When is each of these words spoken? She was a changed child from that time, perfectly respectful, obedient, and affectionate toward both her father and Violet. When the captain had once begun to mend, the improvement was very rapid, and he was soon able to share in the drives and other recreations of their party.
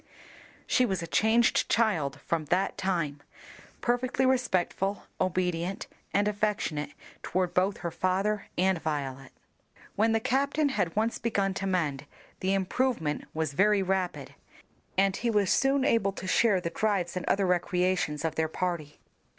She 0.65 0.83
was 0.83 1.03
a 1.03 1.05
changed 1.05 1.69
child 1.69 2.21
from 2.25 2.45
that 2.45 2.75
time, 2.75 3.21
perfectly 3.81 4.25
respectful, 4.25 5.03
obedient, 5.19 5.85
and 6.11 6.27
affectionate 6.27 6.93
toward 7.21 7.53
both 7.53 7.77
her 7.85 7.91
father 7.91 8.47
and 8.57 8.81
Violet. 8.81 9.31
When 9.95 10.11
the 10.11 10.19
captain 10.19 10.69
had 10.69 10.95
once 10.95 11.19
begun 11.19 11.53
to 11.53 11.67
mend, 11.67 12.07
the 12.39 12.55
improvement 12.55 13.25
was 13.35 13.53
very 13.53 13.83
rapid, 13.83 14.33
and 14.97 15.15
he 15.15 15.29
was 15.29 15.51
soon 15.51 15.85
able 15.85 16.13
to 16.13 16.25
share 16.25 16.55
in 16.55 16.63
the 16.63 16.71
drives 16.71 17.15
and 17.15 17.23
other 17.27 17.45
recreations 17.45 18.25
of 18.25 18.33
their 18.33 18.49
party. 18.49 18.97